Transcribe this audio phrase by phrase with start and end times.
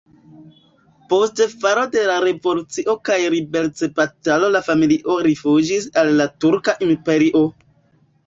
[1.11, 7.43] Post falo de la revolucio kaj liberecbatalo la familio rifuĝis al la Turka Imperio.